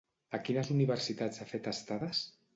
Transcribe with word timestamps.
A 0.37 0.39
quines 0.47 0.71
universitats 0.75 1.45
ha 1.45 1.49
fet 1.53 1.71
estades? 1.75 2.25